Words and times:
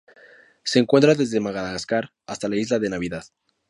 Se 0.63 0.79
encuentra 0.79 1.13
desde 1.13 1.39
Madagascar 1.39 2.11
hasta 2.25 2.49
la 2.49 2.55
Isla 2.55 2.79
de 2.79 2.89
Navidad. 2.89 3.25